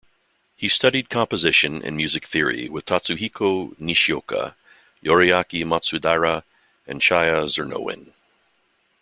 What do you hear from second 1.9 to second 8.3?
music theory with Tatsuhiko Nishioka, Yori-Aki Matsudaira and Chaya Czernowin.